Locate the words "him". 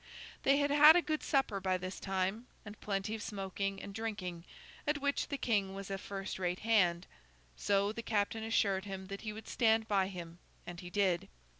8.85-9.05, 10.07-10.39